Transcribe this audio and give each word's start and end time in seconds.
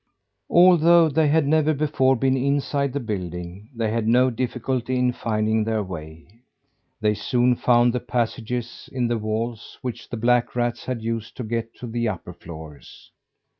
Although 0.49 1.09
they 1.09 1.27
had 1.27 1.45
never 1.45 1.75
before 1.75 2.15
been 2.15 2.35
inside 2.35 2.91
the 2.91 2.99
building, 2.99 3.69
they 3.75 3.91
had 3.91 4.07
no 4.07 4.31
difficulty 4.31 4.95
in 4.97 5.11
finding 5.13 5.63
their 5.63 5.83
way. 5.83 6.25
They 7.01 7.13
soon 7.13 7.55
found 7.55 7.93
the 7.93 7.99
passages 7.99 8.89
in 8.91 9.07
the 9.09 9.19
walls 9.19 9.77
which 9.83 10.09
the 10.09 10.17
black 10.17 10.55
rats 10.55 10.85
had 10.85 11.03
used 11.03 11.37
to 11.37 11.43
get 11.43 11.75
to 11.75 11.85
the 11.85 12.07
upper 12.07 12.33
floors. 12.33 13.11